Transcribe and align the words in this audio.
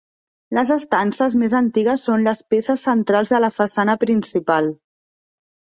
Les 0.57 0.71
estances 0.75 1.35
més 1.41 1.57
antigues 1.59 2.07
són 2.09 2.25
les 2.29 2.41
peces 2.55 2.87
centrals 2.89 3.35
de 3.35 3.45
la 3.47 3.53
façana 3.61 3.99
principal. 4.07 4.77